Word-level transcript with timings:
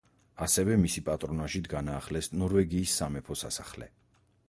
ასევე 0.45 0.77
მისი 0.83 1.03
პატრონაჟით 1.09 1.71
განაახლეს 1.75 2.33
ნორვეგიის 2.41 2.99
სამეფო 3.03 3.41
სასახლე. 3.47 3.93